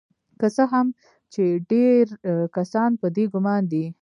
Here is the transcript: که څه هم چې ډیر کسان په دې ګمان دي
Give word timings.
که 0.39 0.47
څه 0.55 0.63
هم 0.73 0.87
چې 1.33 1.43
ډیر 1.71 2.05
کسان 2.55 2.89
په 3.01 3.07
دې 3.15 3.25
ګمان 3.33 3.63
دي 3.71 3.85